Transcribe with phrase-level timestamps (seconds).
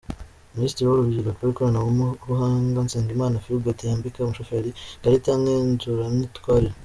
[0.55, 6.77] Minisitiri w’Urubyiruko n’Ikoranabuhanga, Nsengimana Philbert yambika umushoferi ikarita ngenzuramyitwarire.